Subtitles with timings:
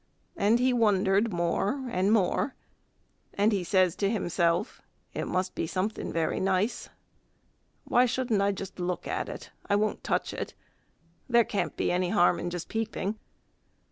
[0.35, 2.55] And he wondered more and more,
[3.35, 4.81] and he says to himself,
[5.13, 6.89] "It must be something very nice.
[7.83, 9.51] Why shouldn't I just look at it?
[9.69, 10.55] I won't touch it.
[11.29, 13.19] There can't be any harm in just peeping."